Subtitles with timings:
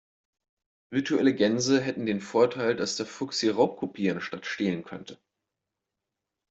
[0.91, 5.19] Virtuelle Gänse hätten den Vorteil, dass der Fuchs sie raubkopieren statt stehlen könnte.